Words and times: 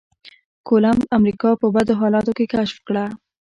کولمب 0.67 1.01
امريکا 1.17 1.49
په 1.61 1.67
بد 1.75 1.87
حالاتو 1.99 2.31
کې 2.37 2.45
کشف 2.53 2.77
کړه. 2.87 3.05